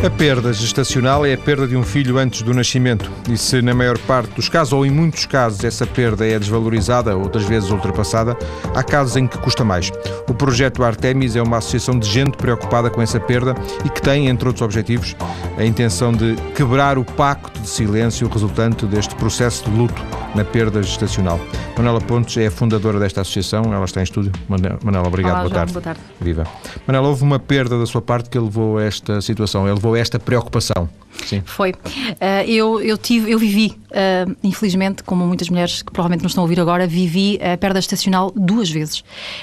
[0.00, 3.10] A perda gestacional é a perda de um filho antes do nascimento.
[3.28, 7.16] E se na maior parte dos casos, ou em muitos casos, essa perda é desvalorizada,
[7.16, 8.36] outras vezes ultrapassada,
[8.76, 9.90] há casos em que custa mais.
[10.28, 14.28] O projeto Artemis é uma associação de gente preocupada com essa perda e que tem,
[14.28, 15.16] entre outros objetivos,
[15.56, 20.00] a intenção de quebrar o pacto de silêncio resultante deste processo de luto
[20.32, 21.40] na perda gestacional.
[21.76, 24.30] Manuela Pontes é a fundadora desta associação, ela está em estúdio.
[24.48, 25.72] Manuela, obrigado, Olá, boa, João, tarde.
[25.72, 26.00] boa tarde.
[26.20, 26.44] Viva.
[26.86, 30.18] Manuela, houve uma perda da sua parte que levou a esta situação, levou a esta
[30.18, 30.88] preocupação.
[31.24, 31.42] Sim.
[31.44, 31.72] Foi.
[31.72, 36.42] Uh, eu, eu, tive, eu vivi, uh, infelizmente, como muitas mulheres que provavelmente não estão
[36.42, 39.02] a ouvir agora, vivi a perda estacional duas vezes.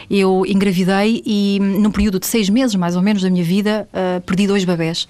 [0.09, 4.21] Eu engravidei e, num período de seis meses, mais ou menos, da minha vida, uh,
[4.21, 5.07] perdi dois bebés.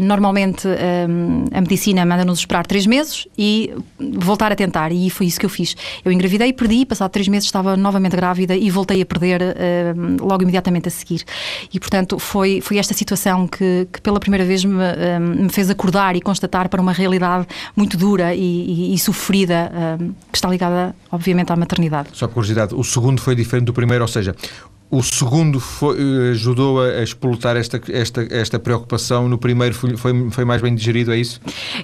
[0.00, 0.66] normalmente,
[1.52, 5.50] a medicina manda-nos esperar três meses e voltar a tentar, e foi isso que eu
[5.50, 5.76] fiz.
[6.04, 9.40] Eu engravidei, perdi, passado três meses estava novamente grávida e voltei a perder
[10.20, 11.24] logo imediatamente a seguir.
[11.72, 14.74] E, portanto, foi, foi esta situação que, que pela primeira vez me,
[15.20, 20.14] me fez acordar e constatar para uma realidade muito dura e, e, e sofrida uh,
[20.30, 22.08] que está ligada, obviamente, à maternidade.
[22.12, 24.34] Só curiosidade, o segundo foi diferente do primeiro, ou seja,
[24.90, 30.30] o segundo foi, eh, ajudou a explotar esta, esta, esta preocupação, no primeiro foi, foi,
[30.30, 31.40] foi mais bem digerido, é isso?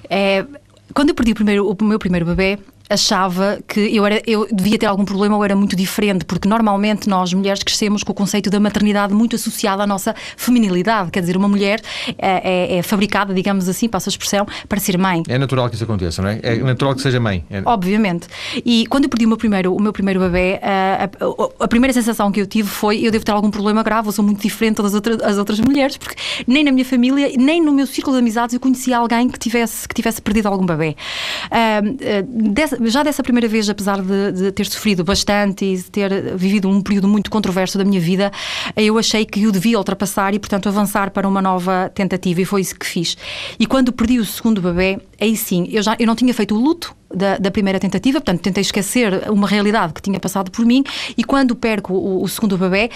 [0.09, 0.45] É,
[0.93, 2.59] quando eu perdi o, primeiro, o meu primeiro bebê,
[2.91, 7.07] achava que eu, era, eu devia ter algum problema ou era muito diferente, porque normalmente
[7.09, 11.11] nós mulheres crescemos com o conceito da maternidade muito associado à nossa feminilidade.
[11.11, 11.81] Quer dizer, uma mulher
[12.17, 15.23] é, é, é fabricada, digamos assim, passa a expressão, para ser mãe.
[15.27, 16.39] É natural que isso aconteça, não é?
[16.41, 17.43] É natural que seja mãe.
[17.49, 17.61] É...
[17.65, 18.27] Obviamente.
[18.65, 21.93] E quando eu perdi o meu primeiro, o meu primeiro bebê, a, a, a, primeira
[21.93, 24.81] sensação que eu tive foi eu devo ter algum problema grave, eu sou muito diferente
[24.81, 26.15] das outras, as outras mulheres, porque
[26.47, 29.87] nem na minha família, nem no meu círculo de amizades eu conhecia alguém que tivesse,
[29.87, 30.95] que tivesse perdido algum bebê.
[31.47, 36.69] Uh, dessa, já dessa primeira vez, apesar de, de, ter sofrido bastante e ter vivido
[36.69, 38.31] um período muito controverso da minha vida,
[38.75, 42.61] eu achei que eu devia ultrapassar e, portanto, avançar para uma nova tentativa e foi
[42.61, 43.17] isso que fiz.
[43.59, 46.59] E quando perdi o segundo bebê, aí sim, eu, já, eu não tinha feito o
[46.59, 50.81] luto, da, da, primeira tentativa, portanto tentei esquecer uma realidade que tinha passado por mim
[51.17, 52.89] e quando perco o, o segundo bebê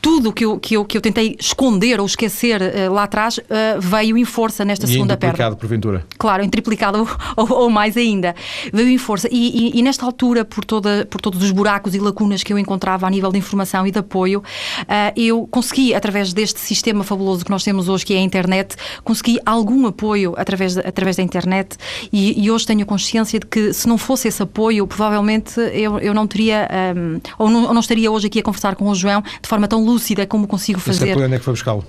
[0.00, 3.42] tudo que eu, que eu, que eu tentei esconder ou esquecer uh, lá atrás uh,
[3.78, 5.34] veio em força nesta e segunda perna.
[5.34, 6.06] triplicado, porventura.
[6.18, 7.06] Claro, em triplicado
[7.36, 8.34] ou, ou, mais ainda.
[8.72, 9.28] Veio em força.
[9.30, 12.58] E, e, e, nesta altura, por, toda, por todos os buracos e lacunas que eu
[12.58, 17.44] encontrava a nível de informação e de apoio, uh, eu consegui, através deste sistema fabuloso
[17.44, 21.22] que nós temos hoje, que é a internet, consegui algum apoio através, de, através da
[21.22, 21.76] internet.
[22.12, 26.14] E, e, hoje tenho consciência de que se não fosse esse apoio, provavelmente eu, eu
[26.14, 29.22] não teria, um, ou, não, ou não estaria hoje aqui a conversar com o João
[29.42, 31.04] de forma tão lúcida como consigo fazer.
[31.04, 31.84] Esse apoio onde é que foi buscá-lo?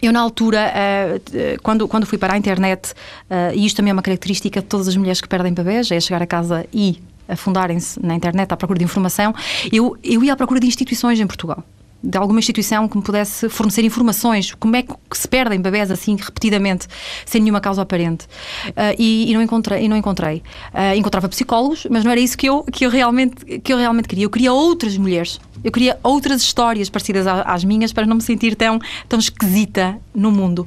[0.00, 2.92] Eu, na altura, uh, quando, quando fui para a internet,
[3.30, 6.00] uh, e isto também é uma característica de todas as mulheres que perdem bebês, é
[6.00, 9.34] chegar a casa e afundarem-se na internet à procura de informação,
[9.70, 11.64] eu, eu ia à procura de instituições em Portugal
[12.02, 16.16] de alguma instituição que me pudesse fornecer informações, como é que se perdem bebés assim
[16.16, 16.86] repetidamente,
[17.26, 18.26] sem nenhuma causa aparente.
[18.68, 19.84] Uh, e, e, não encontrei.
[19.84, 20.42] E não encontrei.
[20.72, 24.08] Uh, encontrava psicólogos, mas não era isso que eu, que, eu realmente, que eu realmente
[24.08, 24.24] queria.
[24.24, 28.54] Eu queria outras mulheres eu queria outras histórias parecidas às minhas para não me sentir
[28.54, 28.78] tão,
[29.08, 30.66] tão esquisita no mundo.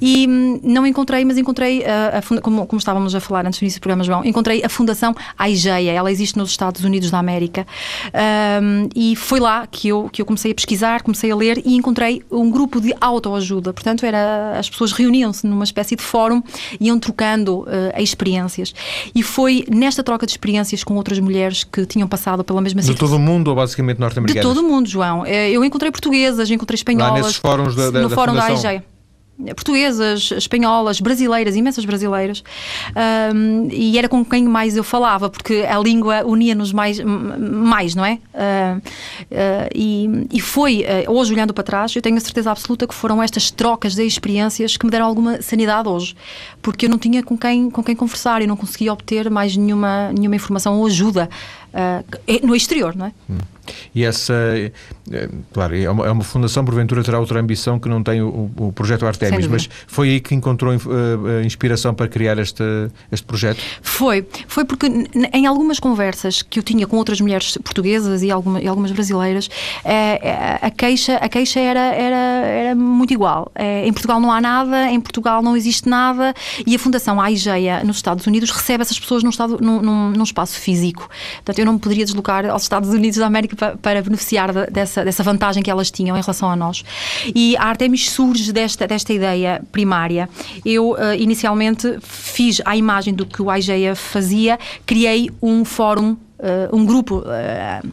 [0.00, 3.62] E hum, não encontrei, mas encontrei, a, a, como, como, estávamos a falar antes do
[3.62, 5.92] início do programa, João, encontrei a Fundação AIGEA.
[5.92, 7.66] Ela existe nos Estados Unidos da América.
[8.62, 10.71] Um, e foi lá que eu, que eu comecei a pesquisar,
[11.02, 13.72] comecei a ler e encontrei um grupo de autoajuda.
[13.72, 16.42] Portanto, era, as pessoas reuniam-se numa espécie de fórum
[16.80, 17.66] e iam trocando uh,
[18.00, 18.74] experiências.
[19.14, 23.06] E foi nesta troca de experiências com outras mulheres que tinham passado pela mesma situação.
[23.06, 24.48] De todo o mundo ou basicamente norte-americano?
[24.48, 25.24] De todo o mundo, João.
[25.26, 27.12] Eh, eu encontrei portuguesas, encontrei espanholas.
[27.12, 28.62] Lá nesses fóruns da, da, no da fórum Fundação.
[28.62, 28.91] da AIG
[29.54, 32.42] portuguesas, espanholas, brasileiras, imensas brasileiras,
[33.34, 38.04] um, e era com quem mais eu falava, porque a língua unia-nos mais, mais, não
[38.04, 38.18] é?
[38.34, 42.86] Uh, uh, e, e, foi, uh, hoje olhando para trás, eu tenho a certeza absoluta
[42.86, 46.14] que foram estas trocas de experiências que me deram alguma sanidade hoje,
[46.60, 50.12] porque eu não tinha com quem, com quem conversar e não conseguia obter mais nenhuma,
[50.12, 51.28] nenhuma informação ou ajuda
[52.42, 53.12] no exterior, não é?
[53.30, 53.38] Hum.
[53.94, 54.34] E essa,
[55.10, 58.50] é, claro, é uma, é uma, fundação, porventura terá outra ambição que não tem o,
[58.56, 62.62] o projeto Artemis, mas foi aí que encontrou uh, inspiração para criar este,
[63.10, 63.60] este projeto?
[63.82, 64.86] Foi, foi porque
[65.32, 69.48] em algumas conversas que eu tinha com outras mulheres portuguesas e, alguma, e algumas brasileiras,
[70.62, 73.52] a queixa, a queixa era, era, era muito igual.
[73.56, 76.34] Em Portugal não há nada, em Portugal não existe nada
[76.66, 80.24] e a Fundação AIGEA nos Estados Unidos recebe essas pessoas num, estado, num, num, num
[80.24, 81.08] espaço físico.
[81.36, 84.66] Portanto, eu não me poderia deslocar aos Estados Unidos da América para, para beneficiar de,
[84.66, 86.84] dessa, dessa vantagem que elas tinham em relação a nós.
[87.34, 90.28] E a Artemis surge desta, desta ideia primária.
[90.64, 96.76] Eu, uh, inicialmente, fiz a imagem do que o IGEA fazia, criei um fórum, uh,
[96.76, 97.88] um grupo, uh,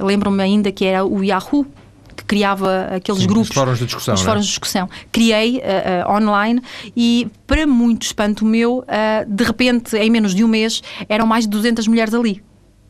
[0.00, 1.66] lembro-me ainda que era o Yahoo,
[2.14, 3.50] que criava aqueles Sim, grupos.
[3.50, 4.14] Os fóruns de discussão.
[4.14, 4.24] Os é?
[4.24, 4.88] fóruns de discussão.
[5.10, 6.62] Criei uh, uh, online
[6.96, 8.84] e, para muito espanto meu, uh,
[9.26, 12.42] de repente, em menos de um mês, eram mais de 200 mulheres ali.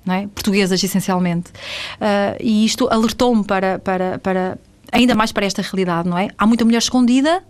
[0.06, 0.26] É?
[0.26, 1.50] Portuguesas, essencialmente.
[2.38, 4.58] e isto alertou-me para, para, para,
[4.92, 6.28] ainda mais para esta realidade, não é?
[6.36, 7.42] Há muita mulher escondida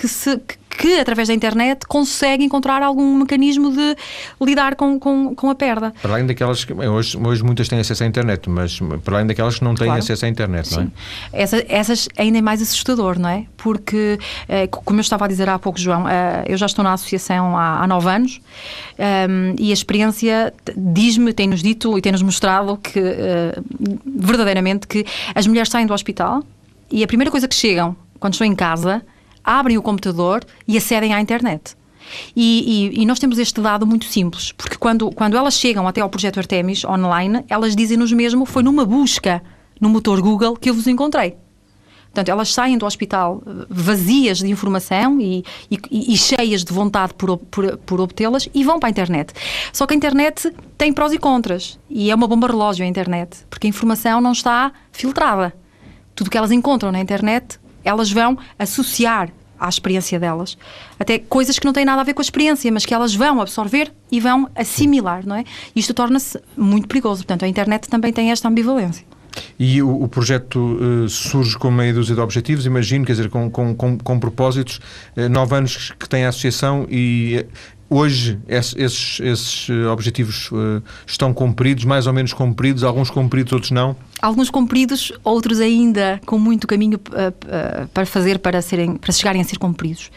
[0.00, 3.94] que, se, que, através da internet, consegue encontrar algum mecanismo de
[4.40, 5.92] lidar com, com, com a perda.
[6.00, 6.72] Para além daquelas que.
[6.72, 10.02] Hoje, hoje muitas têm acesso à internet, mas para além daquelas que não têm Claro.
[10.02, 10.76] acesso à internet, Sim.
[10.76, 10.82] não
[11.34, 11.42] é?
[11.42, 13.44] Essa, essas ainda é mais assustador, não é?
[13.58, 14.18] Porque,
[14.48, 17.58] eh, como eu estava a dizer há pouco, João, eh, eu já estou na associação
[17.58, 18.40] há, há nove anos
[18.98, 23.58] ehm, e a experiência diz-me, tem-nos dito e tem-nos mostrado que, eh,
[24.06, 25.04] verdadeiramente, que
[25.34, 26.42] as mulheres saem do hospital
[26.90, 29.02] e a primeira coisa que chegam, quando estão em casa,
[29.44, 31.74] abrem o computador e acedem à internet.
[32.34, 36.00] E, e- e nós temos este dado muito simples, porque quando, quando elas chegam até
[36.00, 39.42] ao projeto Artemis online, elas dizem-nos mesmo: foi numa busca
[39.80, 41.36] no motor Google que eu vos encontrei.
[42.06, 47.36] Portanto, elas saem do hospital eh, vazias de informação e, e- cheias de vontade por,
[47.38, 49.32] por, por obtê-las e vão para a internet.
[49.72, 51.78] Só que a internet tem prós e contras.
[51.88, 55.54] E é uma bomba relógio a internet, porque a informação não está filtrada.
[56.12, 60.56] Tudo o que elas encontram na internet, elas vão associar à experiência delas.
[60.98, 63.40] Até coisas que não têm nada a ver com a experiência, mas que elas vão
[63.40, 65.44] absorver e vão assimilar, não é?
[65.76, 67.22] Isto torna-se muito perigoso.
[67.22, 69.04] Portanto, a internet também tem esta ambivalência.
[69.58, 73.50] E o, o projeto eh, surge com meia dúzia de objetivos, imagino, quer dizer, com,
[73.50, 74.80] com, com, com propósitos.
[75.14, 77.46] Eh, nove anos que tem a associação e eh,
[77.90, 83.52] hoje esse- esses, esses eh, objetivos eh, estão cumpridos, mais ou menos cumpridos, alguns cumpridos,
[83.52, 83.96] outros não.
[84.22, 87.28] Alguns cumpridos, outros ainda com muito caminho uh,
[87.84, 90.10] uh, para fazer para, serem, para chegarem a ser cumpridos.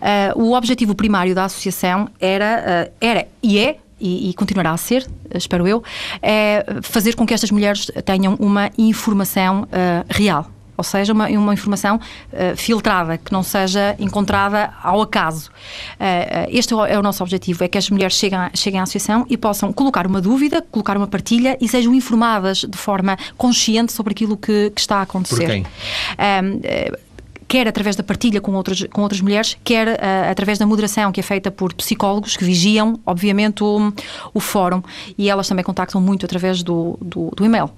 [0.00, 4.76] Uh, o objetivo primário da associação era, uh, era e é, e, e continuará a
[4.78, 5.82] ser, espero eu,
[6.22, 9.66] é fazer com que estas mulheres tenham uma informação uh,
[10.08, 10.50] real.
[10.80, 15.50] Ou seja, uma, uma informação uh, filtrada, que não seja encontrada ao acaso.
[15.50, 19.26] Uh, este é o nosso objetivo, é que as mulheres cheguem, à- cheguem à associação
[19.28, 24.12] e possam colocar uma dúvida, colocar uma partilha e sejam informadas de forma consciente sobre
[24.12, 25.46] aquilo que, que está a acontecer.
[25.46, 25.62] quem?
[25.62, 26.98] Um, eh,
[27.46, 31.20] quer através da partilha com outras, com outras mulheres, quer uh, através da moderação que
[31.20, 33.92] é feita por psicólogos que vigiam, obviamente, o,
[34.32, 34.82] o fórum.
[35.18, 37.68] E elas também contactam muito através do, do, do e-mail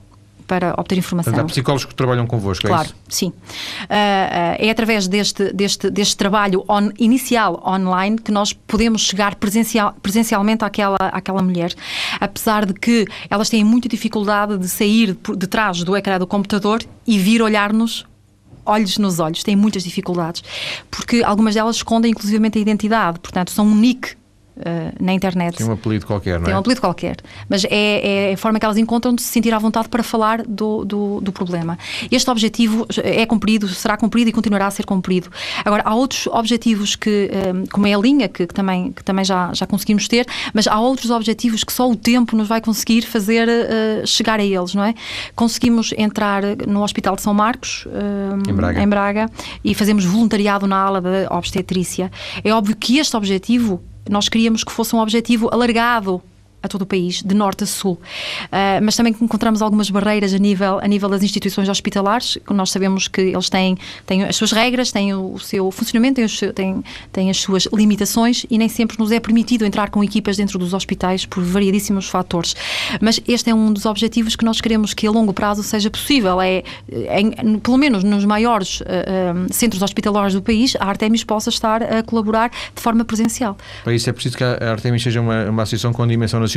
[0.52, 1.32] para obter informação.
[1.32, 2.94] Portanto, há psicólogos que trabalham convosco, é Claro, isso?
[3.08, 3.28] sim.
[3.28, 3.34] Uh,
[4.58, 10.62] é através deste, deste, deste trabalho on- inicial online que nós podemos chegar presencial, presencialmente
[10.62, 11.72] àquela, àquela mulher.
[12.20, 16.82] Apesar de que elas têm muita dificuldade de sair por detrás do ecrã do computador
[17.06, 18.04] e vir olhar-nos
[18.66, 20.44] olhos nos olhos, têm muitas dificuldades,
[20.90, 24.12] porque algumas delas escondem inclusivamente a identidade, portanto são um nick
[24.56, 25.56] uh, na internet.
[25.56, 26.56] Tem um apelido qualquer, não Tem é?
[26.56, 27.16] um apelido qualquer.
[27.48, 30.42] Mas é, é a forma que elas encontram de se sentir à vontade para falar
[30.42, 31.78] do, do, do problema.
[32.10, 35.30] Este objetivo é cumprido, será cumprido e continuará a ser cumprido.
[35.64, 39.24] Agora, há outros objetivos que, eh, como é a linha, que, que também, que também
[39.24, 43.02] já, já conseguimos ter, mas há outros objetivos que só o tempo nos vai conseguir
[43.02, 44.94] fazer eh, chegar a eles, não é?
[45.34, 48.82] Conseguimos entrar no Hospital de São Marcos, eh, Em Braga.
[48.82, 49.30] em Braga
[49.64, 52.10] e fazemos voluntariado na ala da obstetrícia.
[52.44, 56.22] É óbvio que este objetivo nós queríamos que fosse um objetivo alargado
[56.62, 57.98] a todo o país, de norte a sul.
[58.50, 62.38] Ah, mas também encontramos algumas barreiras a nível, a nível das instituições hospitalares.
[62.50, 63.76] Nós sabemos que eles têm,
[64.06, 68.58] têm as suas regras, têm o seu funcionamento, têm, têm, têm as suas limitações e
[68.58, 72.54] nem sempre nos é permitido entrar com equipas dentro dos hospitais por variedíssimos fatores.
[73.00, 76.40] Mas este é um dos objetivos que nós queremos que a longo prazo seja possível.
[76.40, 76.62] É,
[77.18, 81.82] em- pelo menos nos maiores ah, ah, centros hospitalares do país, a Artemis possa estar
[81.82, 83.56] a colaborar de forma presencial.
[83.84, 86.51] Para isso é preciso que a Artemis seja uma, uma associação com dimensão nacional.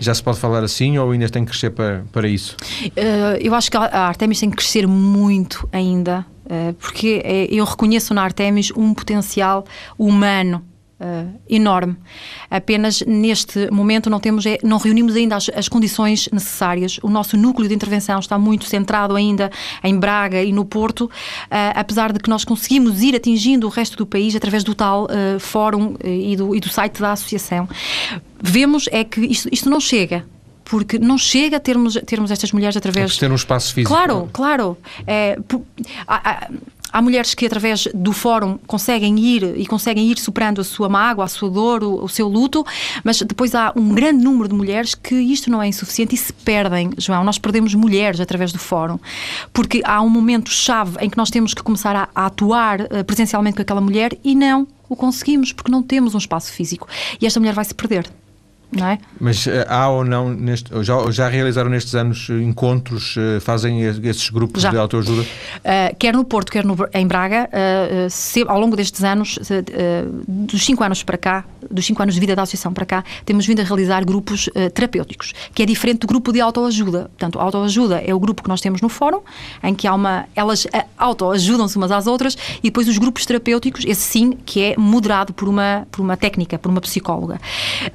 [0.00, 2.56] Já se pode falar assim ou ainda tem que crescer para, para isso?
[2.84, 7.64] Uh, eu acho que a Artemis tem que crescer muito ainda, uh, porque eh, eu
[7.64, 9.64] reconheço na Artemis um potencial
[9.98, 10.64] humano.
[11.02, 11.96] Uh, enorme.
[12.50, 16.98] Apenas neste momento não temos, é- não reunimos ainda as, as condições necessárias.
[17.02, 19.50] O nosso núcleo de intervenção está muito centrado ainda
[19.82, 21.10] em Braga e no Porto, uh,
[21.74, 25.38] apesar de que nós conseguimos ir atingindo o resto do país através do tal uh,
[25.40, 27.68] fórum e, do, e do site da associação.
[28.42, 30.24] Vemos é que isto, isto não chega.
[30.64, 33.92] Porque não chega a termos, termos estas mulheres É através preciso ter um espaço físico.
[33.92, 34.78] Claro, claro.
[35.06, 35.66] É, pu-
[36.06, 36.50] há, há-
[36.92, 41.24] há mulheres que através do fórum conseguem ir e conseguem ir superando a sua mágoa,
[41.24, 42.64] a sua dor, o, o seu luto,
[43.02, 46.32] mas depois há um grande número de mulheres que isto não é insuficiente e se
[46.32, 47.24] perdem, João.
[47.24, 48.98] Nós perdemos mulheres através do fórum,
[49.52, 53.02] porque há um momento chave em que nós temos que começar a, a atuar eh,
[53.02, 56.86] presencialmente com aquela mulher e não o conseguimos porque não temos um espaço físico
[57.20, 58.10] e esta mulher vai se perder.
[58.72, 58.98] Não é?
[59.20, 64.30] Mas uh, há ou não, neste, já, já realizaram nestes anos encontros, uh, fazem esses
[64.30, 64.70] grupos já.
[64.70, 65.22] de autoajuda?
[65.22, 67.48] Uh, quer no Porto, quer no, em Braga,
[68.08, 69.38] se, ao longo destes anos,
[70.26, 73.46] dos cinco anos para cá, dos cinco anos de vida da associação para cá, temos
[73.46, 77.10] vindo a realizar grupos terapêuticos, que é diferente do grupo de autoajuda.
[77.16, 79.20] Portanto, autoajuda é o grupo que nós temos no fórum,
[79.62, 84.02] em que há uma, elas autoajudam-se umas às outras, e depois os grupos terapêuticos, esse
[84.02, 87.40] sim, que é moderado por uma, por uma técnica, por uma psicóloga.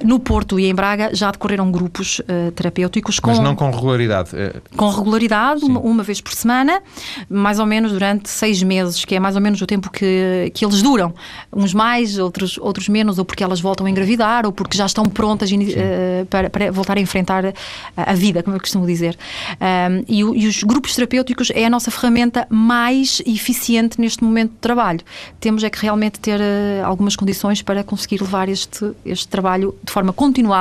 [0.04, 3.30] No Porto e em Braga já decorreram grupos uh, terapêuticos com.
[3.30, 4.30] Mas não com regularidade.
[4.34, 6.82] Eh, com regularidade, uma, uma, vez por semana,
[7.28, 10.64] mais ou menos durante seis meses, que é mais ou menos o tempo que, que
[10.64, 11.14] eles duram.
[11.52, 15.04] Uns mais, outros, outros menos, ou porque elas voltam a engravidar, ou porque já estão
[15.04, 17.52] prontas uh, para, para, voltar a enfrentar a,
[17.96, 19.16] a, vida, como eu costumo dizer.
[19.60, 24.58] Um, e, e os grupos terapêuticos é a nossa ferramenta mais eficiente neste momento de
[24.58, 25.00] trabalho.
[25.40, 29.92] Temos é que realmente ter uh, algumas condições para conseguir levar este, este trabalho de
[29.92, 30.57] forma continuada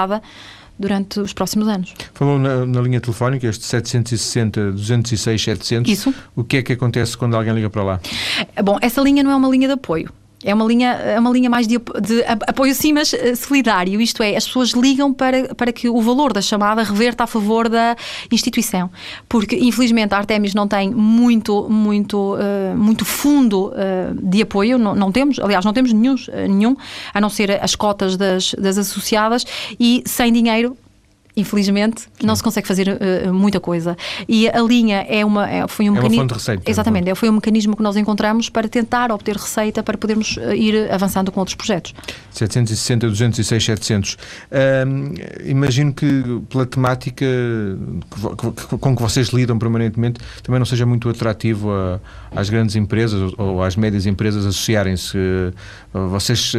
[0.78, 1.94] durante os próximos anos.
[2.14, 5.92] Falou na, na, linha telefónica, este 760 206 700.
[5.92, 6.14] Isso.
[6.36, 8.00] O que é que acontece quando alguém liga para lá?
[8.64, 10.12] Bom, essa linha não é uma linha de apoio.
[10.44, 14.00] É uma linha, é uma linha mais de, de, apoio sim, mas eh, solidário.
[14.00, 17.68] Isto é, as pessoas ligam para, para que o valor da chamada reverta a favor
[17.68, 17.96] da
[18.32, 18.90] instituição.
[19.28, 24.78] Porque, infelizmente, a Artemis não tem muito, muito, uh, muito fundo uh, de apoio.
[24.78, 26.16] Não, não, temos, aliás, não temos nenhum,
[26.48, 26.78] nenhum,
[27.12, 29.44] a não ser as cotas das, das associadas.
[29.80, 30.78] E sem dinheiro
[31.38, 32.26] infelizmente, Sim.
[32.26, 33.96] não se consegue fazer uh, muita coisa.
[34.28, 36.24] E a linha é uma, é, foi um é mecanismo.
[36.24, 39.36] Uma fonte de receita, exatamente, é, foi um mecanismo que nós encontramos para tentar obter
[39.36, 41.94] receita para podermos uh, ir avançando com outros projetos.
[42.32, 44.18] 760, 206, 700.
[45.46, 47.26] imagino que pela temática
[48.80, 52.00] com que vocês lidam permanentemente também não seja muito atrativo a,
[52.36, 55.18] às grandes empresas ou às médias empresas associarem-se.
[55.94, 56.54] Vocês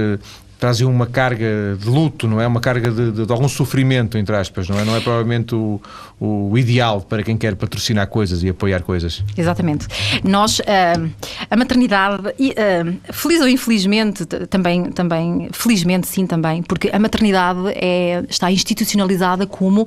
[0.58, 2.46] trazem uma carga de luto, não é?
[2.46, 4.84] Uma carga de, de, de, algum sofrimento, entre aspas, não é?
[4.84, 5.80] Não é provavelmente o,
[6.18, 9.22] o ideal para quem quer patrocinar coisas e apoiar coisas.
[9.36, 9.86] Exatamente.
[10.24, 11.10] Nós, uh,
[11.48, 18.24] a maternidade, uh, feliz ou infelizmente, também, também, felizmente sim também, porque a maternidade é,
[18.28, 19.86] está institucionalizada como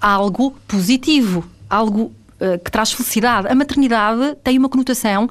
[0.00, 2.12] algo positivo, algo
[2.42, 3.46] eh, que traz felicidade.
[3.46, 5.30] A maternidade tem uma conotação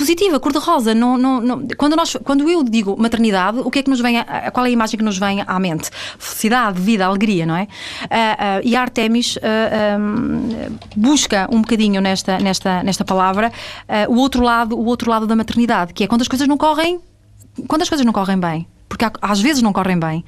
[0.00, 0.94] positiva, cor-de-rosa.
[0.94, 4.18] Não, não, não, quando, nós, quando eu digo maternidade, o que é que nos vem
[4.18, 5.90] a, qual é a imagem que nos vem à mente?
[6.18, 7.64] Felicidade, vida, alegria, não é?
[7.64, 9.40] Uh, uh, e a Artemis uh,
[10.00, 13.52] um, busca um bocadinho nesta, nesta, nesta palavra
[14.08, 17.00] o outro lado, o outro lado da maternidade, que é quando as coisas não correm,
[17.68, 20.24] quando as coisas não correm bem porque às vezes não correm bem.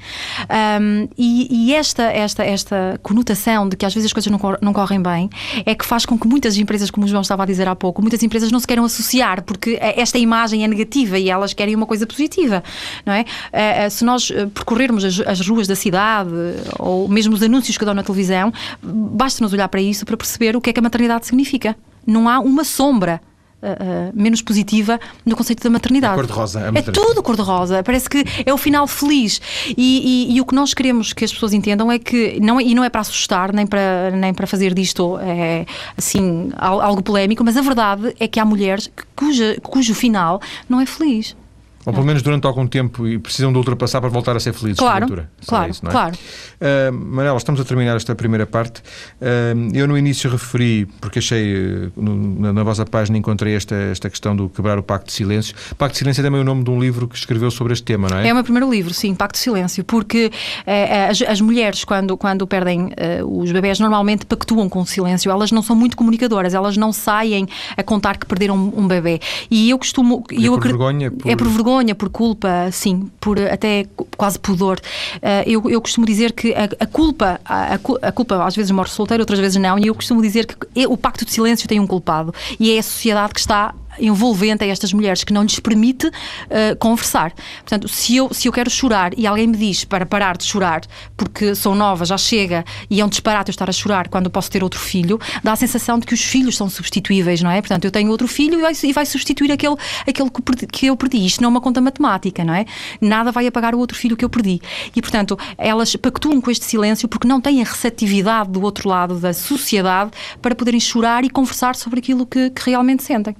[0.80, 4.56] Um, e, e esta, esta, esta conotação de que às vezes as coisas não, cor
[4.62, 5.28] não correm bem
[5.66, 8.00] é que faz com que muitas empresas, como o João estava a dizer há pouco,
[8.00, 11.86] muitas empresas não se queiram associar porque esta imagem é negativa e elas querem uma
[11.86, 12.62] coisa positiva,
[13.04, 13.22] não é?
[13.22, 16.30] Uh, se nós eh, percorrermos as, as, ruas da cidade
[16.78, 20.60] ou mesmo os anúncios que dão na televisão, basta-nos olhar para isso para perceber o
[20.60, 21.76] que é que a maternidade significa.
[22.06, 23.20] Não há uma sombra
[23.62, 26.14] Uh, menos positiva no conceito da maternidade.
[26.14, 26.72] É cor-de-rosa.
[26.74, 27.82] É tudo cor-de-rosa.
[27.84, 29.40] Parece que é o final feliz.
[29.68, 32.64] E, e, e, o que nós queremos que as pessoas entendam é que, não, é,
[32.64, 35.64] e não é para assustar, nem para, nem para fazer disto é,
[35.96, 40.86] assim, algo polémico, mas a verdade é que há mulheres cuja, cujo final não é
[40.86, 41.36] feliz.
[41.84, 44.78] Ou pelo menos durante algum tempo e precisam de ultrapassar para voltar a ser felizes.
[44.78, 45.90] Claro, claro, isso, é?
[45.90, 46.14] claro.
[46.14, 48.80] Uh, Manela, estamos a terminar esta primeira parte.
[49.20, 54.36] Uh, eu no início referi, porque achei, no, na, vossa página encontrei esta, esta questão
[54.36, 55.56] do quebrar o Pacto de Silêncio.
[55.76, 58.08] Pacto de Silêncio é também o nome de um livro que escreveu sobre este tema,
[58.08, 58.28] não é?
[58.28, 62.16] É o meu primeiro livro, sim, Pacto de Silêncio, porque uh, as, as, mulheres, quando,
[62.16, 62.92] quando perdem
[63.26, 65.30] os bebés, normalmente pactuam com o silêncio.
[65.30, 69.20] Elas não são muito comunicadoras, elas não saem a contar que perderam um, um bebê.
[69.50, 70.24] E eu costumo...
[70.30, 71.10] É eu por vergonha?
[71.10, 71.30] Por...
[71.30, 73.86] É por vergonha vergonha, por culpa, sim, por até
[74.16, 74.78] quase pudor.
[75.16, 78.90] Uh, eu, eu costumo dizer que a, a culpa, a, a, culpa às vezes morre
[78.90, 81.86] solteiro, outras vezes não, e eu costumo dizer que o pacto de silêncio tem um
[81.86, 86.06] culpado, e é a sociedade que está envolvente a estas mulheres que não lhes permite
[86.06, 87.32] uh, conversar.
[87.60, 90.82] Portanto, se eu, se eu quero chorar e alguém me diz para parar de chorar
[91.16, 94.50] porque sou nova, já chega e é um disparate eu estar a chorar quando posso
[94.50, 97.60] ter outro filho, dá a sensação de que os filhos são substituíveis, não é?
[97.60, 100.86] Portanto, eu tenho outro filho e vai, e vai substituir aquele, aquele que, perdi, que
[100.86, 101.24] eu perdi.
[101.24, 102.64] Isto não é uma conta matemática, não é?
[103.00, 104.60] Nada vai apagar o outro filho que eu perdi.
[104.94, 109.18] E, portanto, elas pactuam com este silêncio porque não têm a receptividade do outro lado
[109.18, 113.36] da sociedade para poderem chorar e conversar sobre aquilo que, que realmente sentem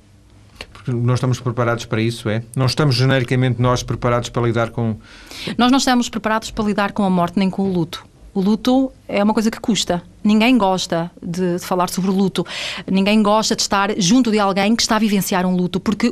[0.86, 2.42] não estamos preparados para isso, é?
[2.56, 4.96] Não estamos genericamente nós preparados para lidar com.
[5.56, 8.04] Nós não estamos preparados para lidar com a morte nem com o luto.
[8.34, 10.02] O luto é uma coisa que custa.
[10.24, 12.46] Ninguém gosta de, de, falar sobre luto.
[12.90, 16.10] Ninguém gosta de estar junto de alguém que está a vivenciar um luto, porque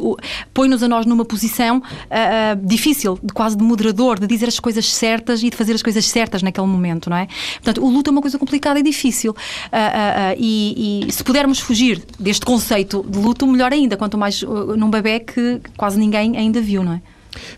[0.53, 4.61] põe-nos a nós numa posição uh, uh, difícil, de quase de moderador, de dizer as
[4.61, 7.27] coisas certas e de fazer as coisas certas naquele momento, não é?
[7.55, 9.33] Portanto, o luto é uma coisa complicada e difícil.
[9.33, 14.91] Uh, e, e, se pudermos fugir deste conceito de luto, melhor ainda, quanto mais num
[14.91, 17.03] bebê que quase ninguém ainda viu, não é?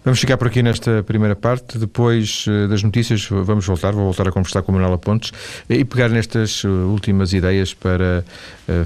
[0.04, 1.78] Vamos ficar por aqui nesta primeira parte.
[1.78, 3.92] Depois uh, das notícias, vamos voltar.
[3.92, 5.32] Vou voltar a conversar com a Manuela Pontes
[5.68, 8.24] eh, e pegar nestas uh, últimas ideias para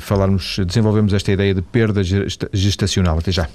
[0.01, 2.03] falarmos, desenvolvemos esta ideia de perda
[2.53, 3.19] gestacional.
[3.19, 3.49] Até já.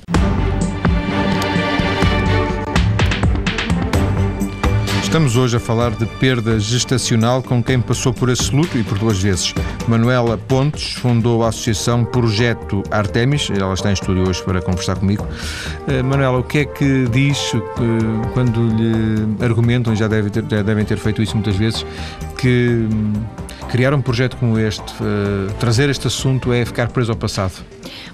[5.12, 8.98] Estamos hoje a falar de perda gestacional com quem passou por esse luto e por
[8.98, 9.53] duas vezes.
[9.86, 15.27] Manuela Pontes fundou a associação Projeto Artemis, ela está em estúdio hoje para conversar comigo.
[15.86, 17.62] Uh, Manuela, o que é que diz uh,
[18.34, 21.86] quando lhe argumentam, já, ter, já devem ter feito isso muitas vezes,
[22.38, 23.12] que um,
[23.71, 27.53] criar um projeto como este, uh, trazer este assunto é ficar preso ao passado?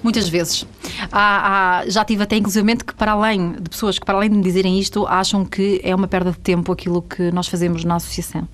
[0.04, 0.68] Muitas vezes.
[1.12, 4.38] Há, há, já tive até, inclusivamente, que para além de pessoas que, para além de
[4.38, 7.96] me dizerem isto, acham que é uma perda de tempo aquilo que nós fazemos na
[7.96, 8.48] associação.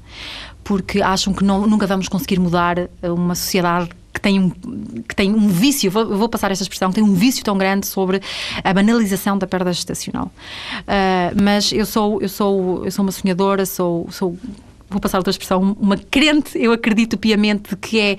[0.63, 5.33] Porque acham que não, nunca vamos conseguir mudar uma sociedade que tem um, que tem
[5.33, 8.22] um vício, vou, vou, passar esta expressão, que tem um vício tão grande sobre
[8.63, 10.31] a banalização da perda gestacional.
[10.81, 14.38] Uh, mas eu sou, eu sou, eu sou uma sonhadora, sou, sou
[14.94, 18.18] vou passar outra expressão, uma crente, eu acredito piamente que é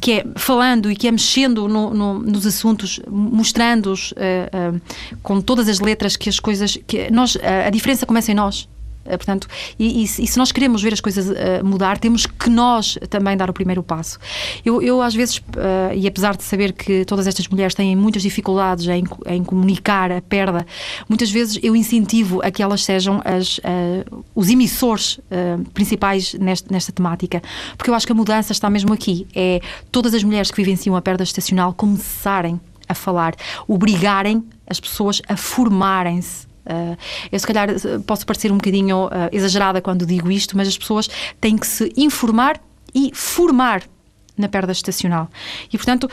[0.00, 4.80] que é falando e que é mexendo no, no, nos assuntos, mostrando-os uh, uh,
[5.22, 8.68] com todas as letras que as coisas que nós a diferença começa em nós
[9.04, 9.46] portanto,
[9.78, 13.50] e, e, se nós queremos ver as coisas uh, mudar, temos que nós também dar
[13.50, 14.18] o primeiro passo.
[14.64, 18.22] Eu, eu às vezes, uh, e apesar de saber que todas estas mulheres têm muitas
[18.22, 20.66] dificuldades em, em comunicar a perda,
[21.08, 23.60] muitas vezes eu incentivo a que elas sejam as,
[24.34, 25.20] os emissores
[25.72, 27.42] principais nesta, nesta temática,
[27.76, 29.26] porque eu acho que a mudança está mesmo aqui.
[29.34, 33.34] É todas as mulheres que vivenciam a perda estacional começarem a falar,
[33.66, 36.96] obrigarem as pessoas a formarem-se Uh,
[37.30, 37.68] eu, se calhar,
[38.06, 41.08] posso parecer um bocadinho uh, exagerada quando digo isto, mas as pessoas
[41.40, 42.60] têm que se informar
[42.94, 43.82] e formar
[44.36, 45.28] na perda estacional.
[45.72, 46.10] E, portanto,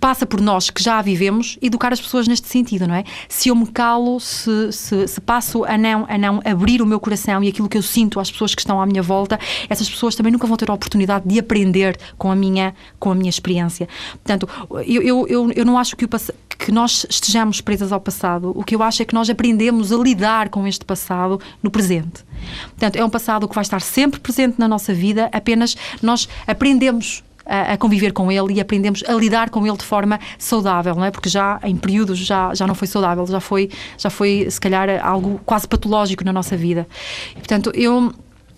[0.00, 3.04] passa por nós que já a vivemos educar as pessoas neste sentido, não é?
[3.28, 6.98] Se eu me calo, se, se, se, passo a não, a não abrir o meu
[6.98, 10.14] coração e aquilo que eu sinto às pessoas que estão à minha volta, essas pessoas
[10.14, 13.88] também nunca vão ter a oportunidade de aprender com a minha, com a minha experiência.
[14.12, 14.48] Portanto,
[14.86, 18.52] eu, eu, eu, eu não acho que, o, que nós estejamos presas ao passado.
[18.54, 22.24] O que eu acho é que nós aprendemos a lidar com este passado no presente.
[22.70, 27.22] Portanto, é um passado que vai estar sempre presente na nossa vida, apenas nós aprendemos
[27.44, 31.10] a, conviver com ele e aprendemos a lidar com ele de forma saudável, não é?
[31.10, 34.88] Porque já em períodos já, já não foi saudável, já foi, já foi se calhar
[35.04, 36.86] algo quase patológico na nossa vida.
[37.32, 38.12] E, portanto, eu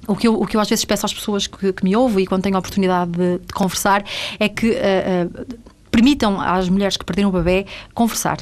[0.06, 2.24] o que, eu, o que eu às vezes peço às pessoas que, que me ouvem
[2.24, 4.04] e quando tenho a oportunidade de, de conversar
[4.38, 5.56] é que uh, uh,
[5.92, 8.38] permitam às mulheres que perderam o bebê conversar.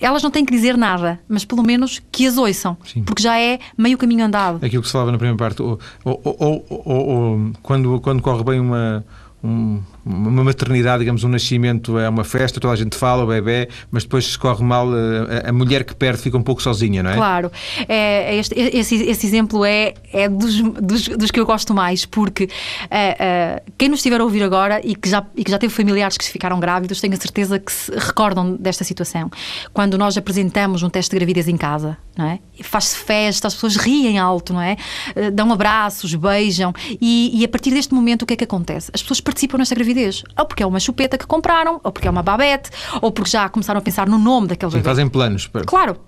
[0.00, 3.02] Elas não têm que dizer nada, mas pelo menos que as ouçam, Sim.
[3.02, 4.64] porque já é meio caminho andado.
[4.64, 6.20] Aquilo que se falava na primeira parte, ou, ou,
[6.68, 9.04] ou, ou quando, quando corre bem uma,
[9.42, 13.68] um, uma maternidade, digamos, um nascimento é uma festa, toda a gente fala, o bebê,
[13.90, 17.10] mas depois se corre mal, a, a mulher que perde fica um pouco sozinha, não
[17.10, 17.14] é?
[17.14, 17.52] Claro.
[17.88, 22.04] É, é este, esse, esse, exemplo é, é dos, dos, dos, que eu gosto mais,
[22.04, 22.48] porque
[22.90, 26.16] é, quem nos estiver a ouvir agora e que, já, e que já teve familiares
[26.16, 29.30] que ficaram grávidos, tenho a certeza que se recordam desta situação.
[29.72, 32.38] Quando nós apresentamos um teste de gravidez em casa, não é?
[32.62, 34.76] Faz-se festa, as pessoas riem alto, não é?
[35.14, 38.90] Eh, dão abraços, beijam, e, e a partir deste momento o que é que acontece?
[38.94, 40.22] As pessoas participam nesta gravidez.
[40.38, 42.70] Ou porque é uma chupeta que compraram, ou porque é uma babete,
[43.02, 45.46] ou porque já começaram a pensar no nome daquele Sim, fazem planos.
[45.46, 45.64] Para...
[45.64, 45.98] Claro.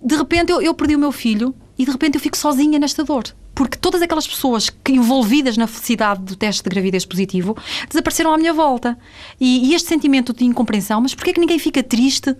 [0.00, 3.04] De repente eu, eu perdi o meu filho e de repente eu fico sozinha nesta
[3.04, 3.24] dor
[3.54, 7.56] porque todas aquelas pessoas que envolvidas na felicidade do teste de gravidez positivo
[7.88, 8.98] desapareceram à minha volta.
[9.38, 12.34] E, e este sentimento de incompreensão, mas porquê é que ninguém fica triste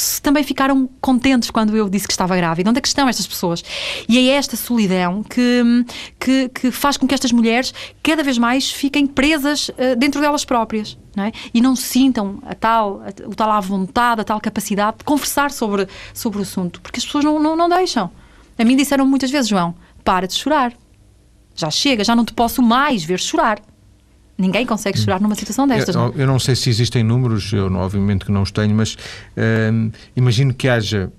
[0.00, 2.70] se também ficaram contentes quando eu disse que estava grávida.
[2.70, 3.62] Onde é que estão estas pessoas?
[4.08, 5.84] E é esta solidão que,
[6.18, 10.44] que, que faz com que estas mulheres cada vez mais fiquem presas uh, dentro delas
[10.44, 10.96] próprias.
[11.14, 11.32] Não é?
[11.52, 15.50] E não sintam a tal, a, o tal à vontade, a tal capacidade de conversar
[15.50, 18.10] sobre, sobre o assunto, porque as pessoas não, não, não deixam.
[18.58, 19.74] A mim disseram muitas vezes, João,
[20.04, 20.72] para de chorar.
[21.54, 23.60] Já chega, já não te posso mais ver chorar.
[24.36, 25.94] Ninguém consegue chorar numa situação destas.
[25.94, 29.92] Eu, eu não sei se existem números, eu obviamente que não os tenho, mas uh,
[30.16, 31.12] imagino que haja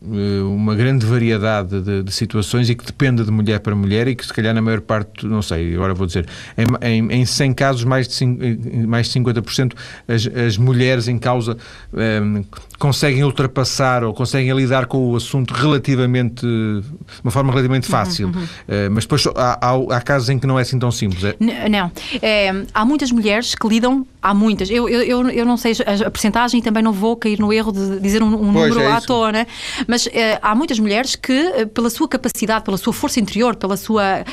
[0.00, 4.14] eh, uma grande variedade de, de, situações e que dependa de mulher para mulher e
[4.14, 6.24] que se calhar na maior parte, não sei, agora vou dizer,
[6.56, 8.40] em, em, em 100 casos mais de, 5,
[8.86, 9.72] mais de 50%
[10.06, 11.56] as, as mulheres em causa
[11.92, 12.44] um,
[12.78, 16.82] conseguem ultrapassar ou conseguem lidar com o assunto relativamente, de
[17.24, 18.28] uma forma relativamente uhum, fácil.
[18.28, 18.44] Uhum, uhum.
[18.44, 21.24] Uh, mas depois há, há, há, casos em que não é assim tão simples.
[21.24, 21.68] É?
[21.68, 21.90] Não.
[22.22, 24.70] É, há muitas mulheres que lidam, há muitas.
[24.70, 27.72] Eu, eu, eu não sei a, a percentagem e também não vou cair no erro
[27.72, 29.46] de dizer um, um número é à toa, né?
[29.86, 33.76] mas é, há muitas mulheres que, eh, pela sua capacidade, pela sua força interior, pela
[33.76, 34.24] sua.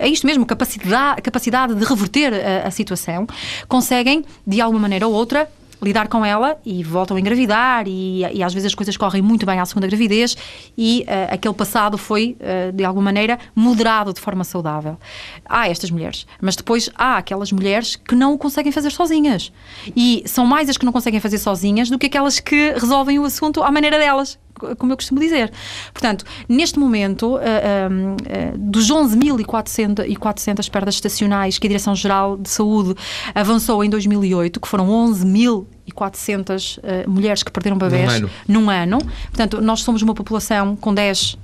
[0.00, 3.26] é isto mesmo, capacidade, capacidade de reverter a, a situação,
[3.66, 5.48] conseguem, de alguma maneira ou outra,
[5.82, 9.44] lidar com ela e voltam a engravidar e, e, às vezes as coisas correm muito
[9.44, 10.36] bem à segunda gravidez
[10.76, 14.96] e uh, aquele passado foi, uh, de alguma maneira, moderado de forma saudável.
[15.44, 19.52] Há estas mulheres, mas depois há aquelas mulheres que não o conseguem fazer sozinhas.
[19.96, 23.24] E são mais as que não conseguem fazer sozinhas do que aquelas que resolvem o
[23.24, 24.38] assunto à maneira delas
[24.78, 25.52] como eu costumo dizer.
[25.92, 32.94] Portanto, neste momento, uh, uh, dos 11.400 perdas estacionais que a Direção-Geral de Saúde
[33.34, 34.88] avançou em 2008, que foram
[35.90, 38.30] 11.400 uh, mulheres que perderam bebés num ano.
[38.48, 38.98] num ano.
[39.26, 41.38] Portanto, nós somos uma população com 10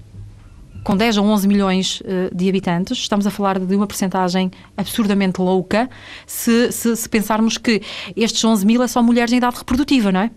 [0.84, 5.38] com 10 ou 11 milhões uh, de habitantes, estamos a falar de uma percentagem absurdamente
[5.38, 5.90] louca
[6.24, 7.82] se, se, se, pensarmos que
[8.16, 10.30] estes 11 mil é só mulheres em idade reprodutiva, não é?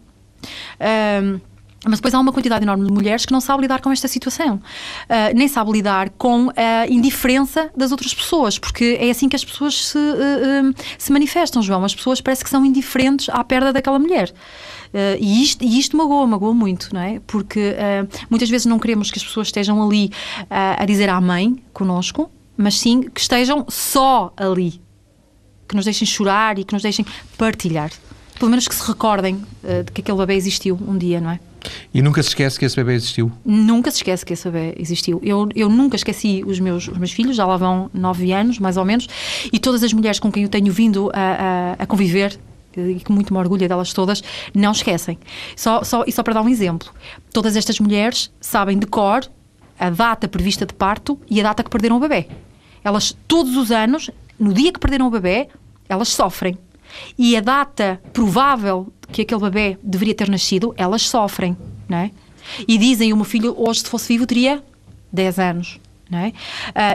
[0.80, 1.42] Uh,
[1.86, 4.56] mas depois há uma quantidade enorme de mulheres que não sabe lidar com esta situação.
[4.56, 9.44] Uh, nem sabe lidar com a indiferença das outras pessoas, porque é assim que as
[9.44, 11.84] pessoas se, uh, se manifestam, João.
[11.84, 14.30] As pessoas parece que são indiferentes à perda daquela mulher.
[14.30, 17.20] Uh, e, isto, e isto magoa, magoa muito, não é?
[17.26, 17.76] Porque
[18.30, 20.12] muitas vezes não queremos que as pessoas estejam ali
[20.50, 24.82] a dizer mãe conosco, mas sim que estejam só ali.
[25.67, 27.06] Que nos deixem chorar e que nos deixem
[27.38, 27.91] partilhar.
[28.41, 29.36] Pelo menos que se recordem
[29.86, 31.39] de que aquele bebê existiu um dia, não é?
[31.93, 33.32] E nunca se esquece que esse bebê existiu?
[33.45, 35.21] Nunca se esquece que esse bebê existiu.
[35.23, 38.77] Eu, eu nunca esqueci os meus, os meus filhos, já lá vão nove anos, mais
[38.77, 39.08] ou menos,
[39.54, 42.36] e todas as mulheres com quem eu tenho vindo a, a, a conviver,
[42.75, 44.23] e que muito me orgulho delas todas,
[44.56, 45.19] não esquecem.
[45.56, 46.89] Só, só, e só para dar um exemplo,
[47.32, 49.21] todas estas mulheres sabem de cor
[49.80, 52.25] a data prevista de parto e a data que perderam o bebê.
[52.84, 55.47] Elas, todos os anos, no dia que perderam o bebê,
[55.88, 56.58] elas sofrem.
[57.17, 61.56] E a data provável que aquele bebê deveria ter nascido, elas sofrem,
[61.88, 62.12] não é?
[62.67, 64.63] E dizem, o meu filho hoje, se fosse vivo, teria
[65.12, 65.80] 10 anos.
[66.10, 66.27] Não é?
[66.27, 66.34] Uh,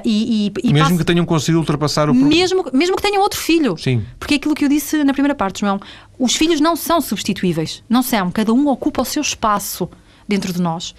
[0.04, 0.98] e, e, e mesmo passa...
[0.98, 4.54] que tenham conseguido ultrapassar o mesmo mesmo que tenham outro filho sim porque é aquilo
[4.54, 5.80] que eu disse na primeira parte João
[6.18, 9.88] os filhos não são substituíveis não são cada um ocupa o seu espaço
[10.28, 10.94] dentro de nós uh,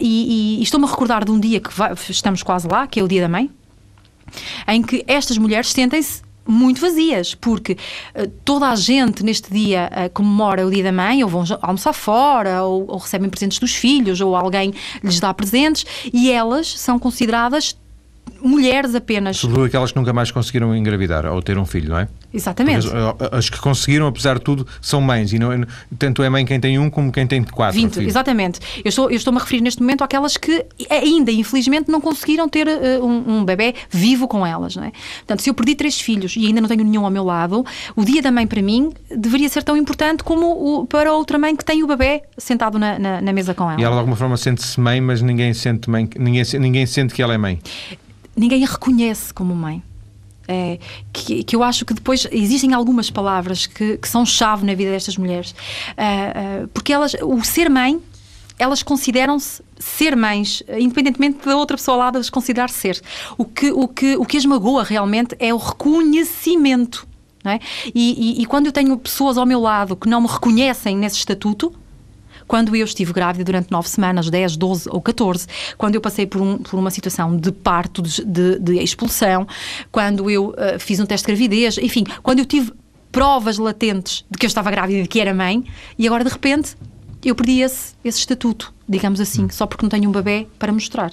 [0.00, 3.02] e, e estou-me a recordar de um dia que vai, estamos quase lá que é
[3.02, 3.50] o dia da mãe
[4.66, 7.72] em que estas mulheres sentem-se muito vazias, porque
[8.14, 11.92] uh, toda a gente neste dia uh, comemora o dia da mãe, ou vão almoçar
[11.92, 16.98] fora, ou, ou, recebem presentes dos filhos, ou alguém lhes dá presentes, e elas são
[16.98, 17.76] consideradas
[18.44, 19.38] mulheres apenas.
[19.38, 22.08] Sobretudo aquelas que nunca mais conseguiram engravidar ou ter um filho, não é?
[22.32, 22.86] Exatamente.
[22.88, 25.32] As, as, que conseguiram, apesar de tudo, são mães.
[25.32, 25.50] E não,
[25.98, 27.80] tanto é mãe quem tem um como quem tem quatro.
[27.80, 28.08] 20, filhos.
[28.08, 28.60] exatamente.
[28.84, 32.66] Eu estou, eu estou-me a referir neste momento àquelas que ainda, infelizmente, não conseguiram ter
[32.66, 34.76] uh, um, um bebê vivo com elas.
[34.76, 34.92] Não é?
[35.18, 37.64] Portanto, se eu perdi três filhos e ainda não tenho nenhum ao meu lado,
[37.96, 41.56] o dia da mãe para mim deveria ser tão importante como o, para outra mãe
[41.56, 43.80] que tem o bebê sentado na, na, na mesa com ela.
[43.80, 47.22] E ela de alguma forma sente-se mãe, mas ninguém sente mãe, ninguém, ninguém sente que
[47.22, 47.60] ela é mãe.
[48.36, 49.82] Ninguém a reconhece como mãe.
[50.46, 50.78] É,
[51.10, 54.90] que, que, eu acho que depois existem algumas palavras que, que são chave na vida
[54.90, 57.98] destas mulheres, uh, uh, porque elas, o ser mãe,
[58.58, 63.00] elas consideram-se ser mães, independentemente da outra pessoa ao lado as considerar ser.
[63.38, 67.06] O que, o, que, o que as magoa realmente é o reconhecimento.
[67.44, 67.58] É?
[67.94, 71.16] E, e, e quando eu tenho pessoas ao meu lado que não me reconhecem nesse
[71.16, 71.74] estatuto,
[72.46, 76.40] quando eu estive grávida durante nove semanas, 10, 12 ou 14, quando eu passei por,
[76.40, 79.46] um, por uma situação de parto, de, de, expulsão,
[79.90, 82.72] quando eu uh, fiz um teste de gravidez, enfim, quando eu tive
[83.10, 85.64] provas latentes de que eu estava grávida e de que era mãe,
[85.98, 86.76] e agora de repente
[87.24, 89.48] eu perdi esse, esse estatuto, digamos assim, hum.
[89.50, 91.12] só porque não tenho um bebê para mostrar.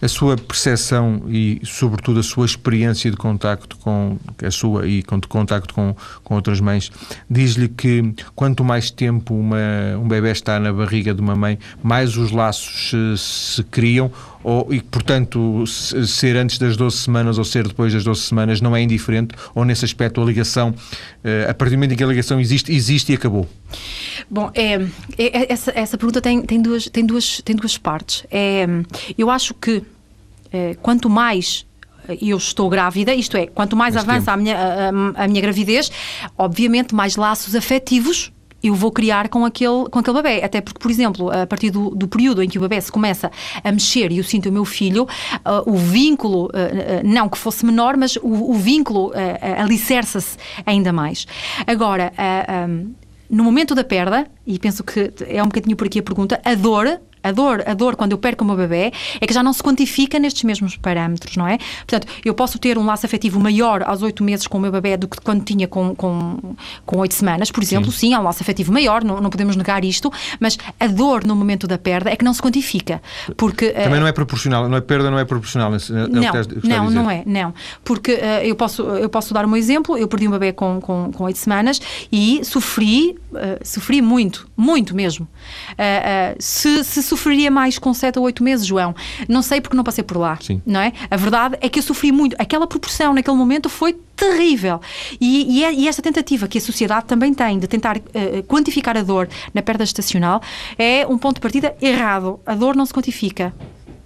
[0.00, 5.28] A sua percepção e, sobretudo, a sua experiência de contacto com a sua e de
[5.28, 6.90] contacto com, com outras mães,
[7.28, 9.58] diz-lhe que quanto mais tempo uma,
[9.98, 14.10] um bebê está na barriga de uma mãe, mais os laços se, se criam
[14.46, 18.76] ou, e, portanto, ser antes das 12 semanas ou ser depois das 12 semanas não
[18.76, 20.72] é indiferente, ou nesse aspecto a ligação,
[21.24, 23.48] eh, a partir do momento em que a ligação existe, existe e acabou?
[24.30, 24.74] Bom, é,
[25.18, 28.24] é essa, essa pergunta tem, tem, duas, tem, duas, tem duas partes.
[28.30, 28.68] É,
[29.18, 29.82] eu acho que
[30.52, 31.66] é, quanto mais
[32.22, 35.90] eu estou grávida, isto é, quanto mais, mais avança a minha, a, a minha gravidez,
[36.38, 40.44] obviamente mais laços afetivos eu vou criar com aquele, com aquele bebê.
[40.44, 43.30] Até porque, por exemplo, a partir do, do período em que o bebê se começa
[43.62, 46.50] a mexer e eu sinto o meu filho, uh, o vínculo, uh,
[47.04, 51.26] não que fosse menor, mas o, o vínculo uh, alicerça-se ainda mais.
[51.66, 52.12] Agora,
[52.68, 52.92] um,
[53.28, 56.54] no momento da perda, e penso que é um bocadinho por aqui a pergunta, a
[56.54, 59.52] dor a dor, a dor quando eu perco o meu bebê é que já não
[59.52, 61.58] se quantifica nestes mesmos parâmetros, não é?
[61.78, 64.96] Portanto, eu posso ter um laço afetivo maior aos oito meses com o meu bebê
[64.96, 68.22] do que quando tinha com, com, com oito semanas, por exemplo, sim, sim há um
[68.22, 72.10] laço afetivo maior, não, não podemos negar isto, mas a dor no momento da perda
[72.10, 73.02] é que não se quantifica.
[73.36, 75.72] Porque, Também uh, não é proporcional, não é perda, não é proporcional.
[75.74, 75.78] É
[76.68, 77.52] não, não, não é, não.
[77.84, 81.10] Porque uh, eu, posso, eu posso dar um exemplo, eu perdi um bebê com, com,
[81.12, 81.80] com oito semanas
[82.12, 85.26] e sofri, uh, sofri muito, muito mesmo.
[86.38, 88.94] se, se sofreria mais com 7 ou 8 meses, João.
[89.28, 90.38] Não sei porque não passei por lá.
[90.40, 90.60] Sim.
[90.66, 90.92] Não é?
[91.10, 92.36] A verdade é que eu sofri muito.
[92.38, 94.80] Aquela proporção naquele momento foi terrível.
[95.20, 98.96] E, e, é, e esta tentativa que a sociedade também tem de tentar uh, quantificar
[98.96, 100.40] a dor na perda gestacional
[100.78, 102.38] é um ponto de partida errado.
[102.46, 103.54] A dor não se quantifica.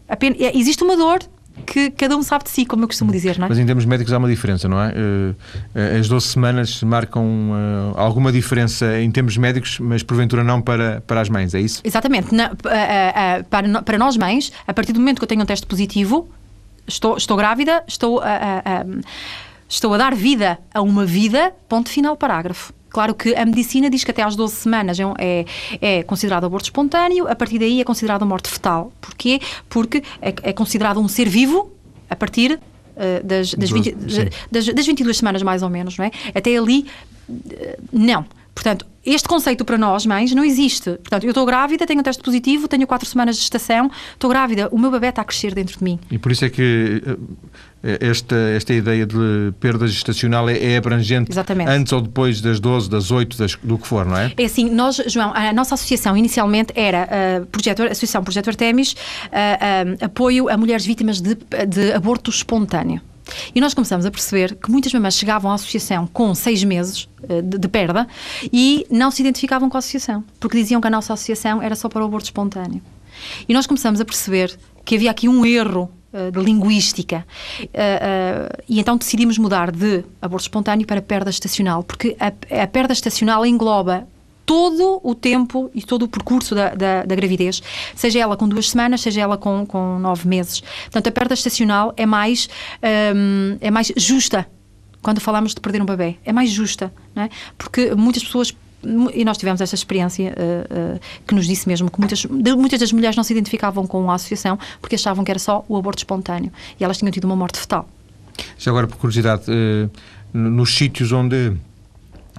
[0.08, 1.20] Apenas, existe uma dor
[1.66, 3.48] que cada um sabe de si, como eu costumo dizer, não é?
[3.48, 4.92] Mas em termos médicos há uma diferença, não é?
[5.74, 11.02] Eh, as 12 semanas marcam eh, alguma diferença em termos médicos, mas porventura não para,
[11.06, 11.80] para as mães, é isso?
[11.84, 12.34] Exatamente.
[12.34, 15.66] Na, eh, para, para nós mães, a partir do momento que eu tenho um teste
[15.66, 16.28] positivo,
[16.86, 18.86] estou, estou grávida, estou a, a, a,
[19.68, 22.72] estou a dar vida a uma vida, ponto final, parágrafo.
[22.90, 25.44] Claro que a medicina diz que até às 12 semanas é, é,
[25.80, 28.92] é considerado aborto espontâneo, a partir daí é considerado morte fetal.
[29.00, 29.40] Porquê?
[29.68, 31.72] Porque é, é considerado um ser vivo
[32.08, 33.94] a partir uh, das, das, 20,
[34.50, 36.10] das, das 22 semanas, mais ou menos, não é?
[36.34, 36.86] Até ali,
[37.28, 37.34] uh,
[37.92, 38.26] não.
[38.54, 40.90] Portanto, este conceito para nós, mães, não existe.
[40.90, 44.68] Portanto, eu estou grávida, tenho um teste positivo, tenho quatro semanas de gestação, estou grávida,
[44.70, 45.98] o meu bebê está a crescer dentro de mim.
[46.10, 47.16] E por isso é que eh,
[47.82, 51.70] esta, esta ideia de perda gestacional é, é abrangente Exatamente.
[51.70, 54.32] antes ou depois das 12, das 8, das, do que for, não é?
[54.36, 57.08] É assim, nós, João, a nossa associação inicialmente era
[57.42, 62.30] uh, projeto, a Associação Projeto Artemis, uh, uh, apoio a mulheres vítimas de, de aborto
[62.30, 63.00] espontâneo.
[63.54, 67.08] E nós começamos a perceber que muitas mamães chegavam à associação com seis meses
[67.44, 68.06] de, de, perda
[68.52, 71.88] e não se identificavam com a associação, porque diziam que a nossa associação era só
[71.88, 72.82] para o aborto espontâneo.
[73.48, 75.88] E nós começamos a perceber que havia aqui um erro
[76.32, 77.24] de linguística.
[77.62, 82.92] Uh, e então decidimos mudar de aborto espontâneo para perda estacional, porque a, a perda
[82.92, 84.06] estacional engloba
[84.44, 87.62] todo o tempo e todo o percurso da, da, da, gravidez,
[87.94, 90.60] seja ela com duas semanas, seja ela com, com nove meses.
[90.60, 92.48] Portanto, a perda estacional é mais,
[93.60, 94.48] é mais justa
[95.02, 96.16] quando falamos de perder um bebê.
[96.24, 97.30] É mais justa, não é?
[97.56, 98.52] Porque muitas pessoas
[99.14, 102.92] e nós tivemos esta experiência uh, uh, que nos disse mesmo que muitas, muitas das
[102.92, 106.52] mulheres não se identificavam com a associação porque achavam que era só o aborto espontâneo
[106.78, 107.88] e elas tinham tido uma morte fetal.
[108.58, 109.90] Já agora, por curiosidade, uh,
[110.32, 111.52] nos sítios onde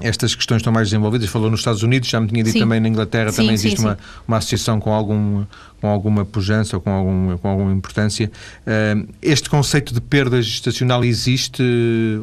[0.02, 1.30] estas questões estão mais desenvolvidas.
[1.30, 2.60] Falou nos Estados Unidos, já me tinha dito sim.
[2.60, 5.46] também na Inglaterra, sim, também existe sim, uma, uma associação com, algum,
[5.80, 8.32] com alguma pujança ou com, algum, com alguma importância.
[8.66, 11.64] Uh, este conceito de perda gestacional existe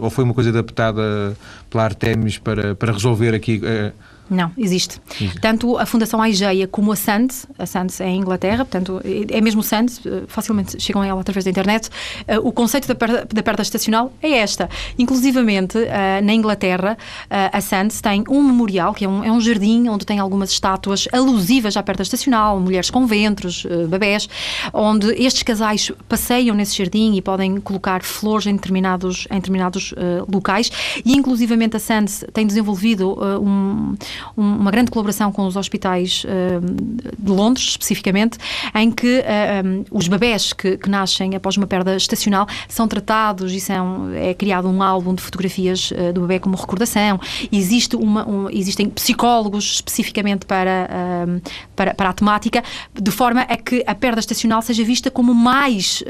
[0.00, 1.36] ou foi uma coisa adaptada
[1.70, 3.92] pela Artemis para, para resolver aqui uh,
[4.30, 5.00] não, existe.
[5.20, 5.40] existe.
[5.40, 9.62] Tanto a Fundação Aigeia como a SANDS, a SANDS é em Inglaterra, portanto, é mesmo
[9.62, 11.88] SANDS, eh, facilmente chegam a ela através da internet.
[11.88, 14.68] Uh, o conceito da perda, da perda estacional é esta.
[14.98, 16.96] Inclusivamente, uh, na Inglaterra,
[17.30, 21.08] a SANDS tem um memorial, que é um, é um, jardim onde tem algumas estátuas
[21.12, 24.28] alusivas à perda estacional, mulheres com ventros, bebés,
[24.72, 29.94] onde estes casais passeiam nesse jardim e podem colocar flores em determinados, em determinados
[30.28, 30.70] locais.
[31.04, 33.94] E, inclusivamente, a SANDS tem desenvolvido um
[34.36, 36.60] uma grande colaboração com os hospitais uh,
[37.18, 38.38] de Londres, especificamente,
[38.74, 42.88] em que uh, eh, um, os bebés que, que, nascem após uma perda estacional são
[42.88, 47.20] tratados e são, é criado um álbum de fotografias uh, do bebê como recordação.
[47.50, 50.88] Existe uma, um, existem psicólogos especificamente para,
[51.74, 52.62] para, para, a temática,
[52.94, 56.02] de forma a que a perda estacional seja vista como mais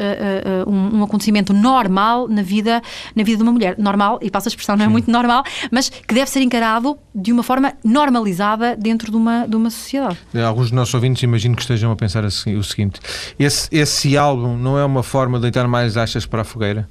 [0.67, 2.83] um, um, acontecimento normal na vida,
[3.15, 3.77] na vida de uma mulher.
[3.79, 4.93] Normal, e passa a expressão, não é Sim.
[4.93, 9.57] muito normal, mas que deve ser encarado de uma forma normalizada dentro de uma, de
[9.57, 10.19] uma sociedade.
[10.47, 13.01] Alguns dos nossos ouvintes imagino que estejam a pensar assim, o seguinte:
[13.39, 16.89] esse, esse álbum não é uma forma de deitar mais achas para a fogueira?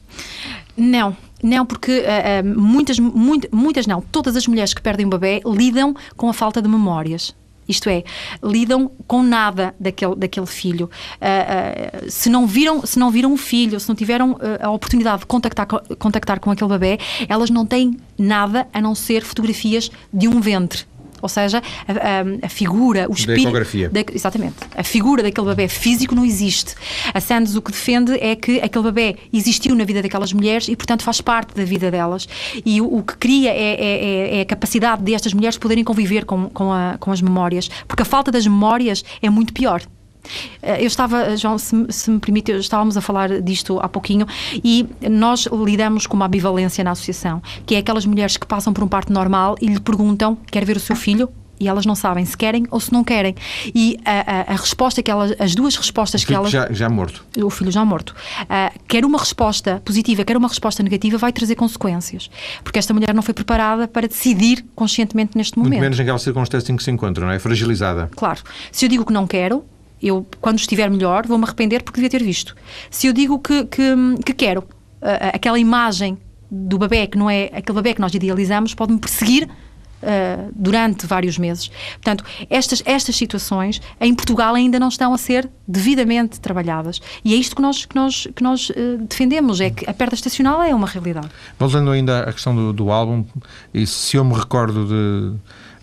[0.76, 5.10] Não, não, porque uh, uh, muitas, muito, muitas não, todas as mulheres que perdem um
[5.10, 7.34] bebê lidam com a falta de memórias.
[7.67, 8.04] Isto é,
[8.41, 10.89] lidam com nada daquele, daquele filho.
[11.15, 14.70] Uh, uh, se, não viram, se não viram o filho, se não tiveram uh, a
[14.72, 15.67] oportunidade de contactar,
[16.00, 20.86] contactar com aquele bebê, elas não têm nada a não ser fotografias de um ventre
[21.21, 23.43] ou seja, a, a, figura, o espírito.
[23.89, 24.56] Da, exatamente.
[24.75, 26.75] A figura daquele bebê físico não existe.
[27.13, 30.75] A Sands o que defende é que aquele bebê existiu na vida daquelas mulheres e,
[30.75, 32.27] portanto, faz parte da vida delas.
[32.65, 36.25] E o, o que cria é, é, é, é, a capacidade destas mulheres poderem conviver
[36.25, 37.69] com, com, a, com as memórias.
[37.88, 39.82] Porque a falta das memórias é muito pior.
[40.62, 44.26] Eh, eu estava, João, se, se, me permite, estávamos a falar disto há pouquinho
[44.63, 48.84] e nós lidamos com uma ambivalência na associação, que é aquelas mulheres que passam por
[48.84, 51.30] um parto normal e lhe perguntam: quer ver o seu filho?
[51.60, 53.36] e elas não sabem se querem ou se não querem.
[53.74, 56.50] E a, a, a resposta que elas, as duas respostas que elas.
[56.52, 57.26] Já, já morto.
[57.38, 58.16] O filho já morto.
[58.44, 62.30] Uh, quer uma resposta positiva, quer uma resposta negativa, vai trazer consequências.
[62.63, 65.72] Porque esta mulher não foi preparada para decidir conscientemente neste momento.
[65.72, 67.40] Muito menos naquela circunstância em que se encontra, não é?
[67.40, 68.10] Fragilizada.
[68.16, 68.42] Claro.
[68.72, 69.63] Se eu digo que não quero,
[70.02, 72.56] eu, quando estiver melhor, vou-me arrepender porque devia ter visto.
[72.90, 73.84] Se eu digo que, que,
[74.26, 76.18] que quero, uh, aquela imagem
[76.50, 79.50] do bebê que não é aquele bebê que nós idealizamos, pode-me perseguir
[79.98, 81.72] Uh, durante vários meses.
[81.94, 87.02] Portanto, estas, estas situações em Portugal ainda não estão a ser devidamente trabalhadas.
[87.26, 88.74] E é isto que nós, que nós, que nós uh,
[89.10, 91.28] defendemos, é que a perda estacional é uma realidade.
[91.58, 93.26] Voltando ainda à questão do, do álbum,
[93.74, 95.36] e se eu me recordo de,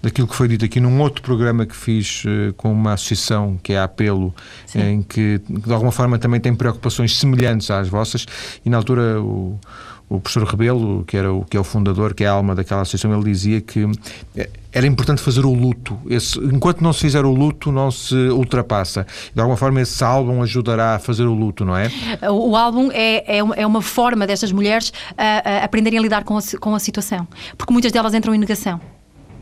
[0.05, 3.73] daquilo que foi dito aqui num outro programa que fiz uh, com uma associação que
[3.73, 4.35] é a Apelo,
[4.67, 4.81] Sim.
[4.81, 8.27] em que de alguma forma também tem preocupações semelhantes às vossas,
[8.65, 9.59] e na altura o
[10.09, 12.83] o professor Rebelo, que, era o, que é o fundador, que é a alma daquela
[12.83, 13.85] associação, ele dizia que
[14.37, 15.99] eh, era importante fazer o luto.
[16.09, 19.07] Esse, enquanto não se fizer o luto, não se ultrapassa.
[19.35, 21.91] De alguma forma, esse álbum ajudará a fazer o luto, não é?
[22.31, 26.23] O, álbum é, é, uma, é, uma forma destas mulheres a, a aprenderem a lidar
[26.23, 27.27] com a, com a situação.
[27.57, 28.81] Porque muitas delas entram em negação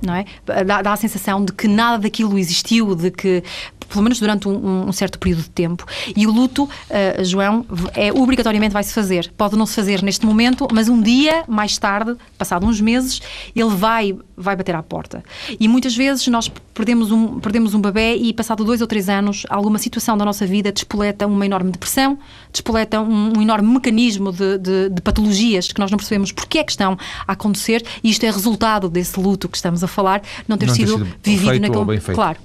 [0.03, 0.25] não é?
[0.65, 3.43] Dá, dá, a sensação de que nada daquilo existiu, de que,
[3.89, 5.87] pelo menos durante um, um certo período de tempo.
[6.17, 9.33] E o luto, uh, João, é, obrigatoriamente vai-se fazer.
[9.37, 13.21] Pode não se fazer neste momento, mas um dia, mais tarde, passado uns meses,
[13.55, 15.23] ele vai, vai bater à porta.
[15.59, 19.45] E muitas vezes nós perdemos um, perdemos um bebê e, passado dois ou três anos,
[19.49, 22.19] alguma situação da nossa vida despoleta uma enorme depressão,
[22.51, 26.65] despoleta um, um enorme mecanismo de, de, de patologias que nós não percebemos porque é
[26.65, 30.57] que estão a acontecer e isto é resultado desse luto que estamos a falar, não
[30.57, 32.01] ter, não sido, sido vivido naquele...
[32.15, 32.39] Claro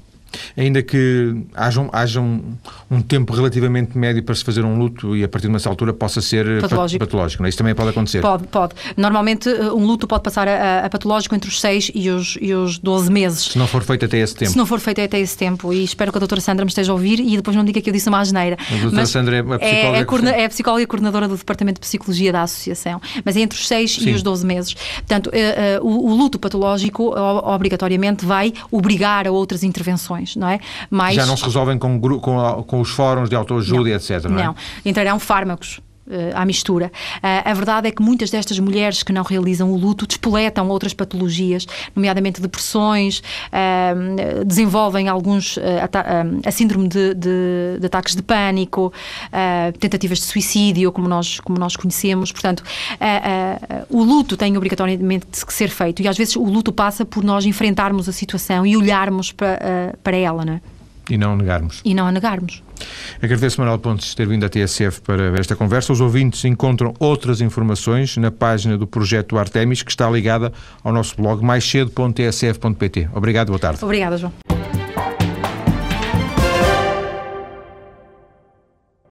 [0.56, 2.56] ainda que haja, um, haja um,
[2.90, 5.94] um, tempo relativamente médio para se fazer um luto e a partir de uma altura
[5.94, 7.06] possa ser patológico.
[7.06, 7.48] patológico não?
[7.48, 7.50] É?
[7.50, 8.22] Isso também pode acontecer.
[8.22, 8.74] Pode, pode.
[8.96, 12.54] Normalmente eh, um luto pode passar a, a patológico entre os 6 e os, e
[12.54, 13.44] os 12 meses.
[13.46, 14.52] Se não for feito até esse tempo.
[14.52, 15.74] Se não for feito até esse tempo.
[15.74, 17.90] E espero que a doutora Sandra me esteja a ouvir e depois não diga que
[17.90, 18.58] eu disse uma asneira.
[18.60, 20.30] A doutora Mas Sandra é a psicóloga.
[20.30, 23.02] É, é, é a psicóloga e coordenadora do Departamento de Psicologia da Associação.
[23.24, 24.74] Mas é entre os 6 e os 12 meses.
[24.74, 30.60] Portanto, uh, uh, o, o, luto patológico obrigatoriamente vai obrigar a outras intervenções, não é?
[30.90, 31.16] Mais...
[31.16, 34.24] Já não se resolvem com, com, com os fóruns de autoajuda, etc.
[34.26, 34.44] Não, é?
[34.46, 34.56] não.
[34.86, 35.82] entrarão fármacos
[36.34, 36.92] à mistura.
[37.22, 40.94] Eh, a verdade é que muitas destas mulheres que não realizam o luto despoletam outras
[40.94, 41.66] patologias,
[41.96, 45.58] nomeadamente depressões, eh, desenvolvem alguns
[46.46, 48.92] a síndrome de, de, de ataques de pânico,
[49.80, 52.32] tentativas de suicídio, como nós, como nós conhecemos.
[52.32, 52.64] Portanto,
[53.90, 57.46] o luto tem obrigatoriamente de ser feito e às vezes o luto passa por nós
[57.46, 60.77] enfrentarmos a situação e olharmos para, para ela, não é?
[61.10, 61.82] E não negarmos.
[61.84, 62.64] E não a negarmos.
[63.22, 65.92] Agradeço, Manuel Pontes, ter vindo à TSF para esta conversa.
[65.94, 70.52] Os ouvintes encontram outras informações na página do projeto Artemis, que está ligada
[70.84, 73.10] ao nosso blog maiscedo.tsf.pt.
[73.14, 73.84] Obrigado, boa tarde.
[73.84, 74.34] Obrigada, João.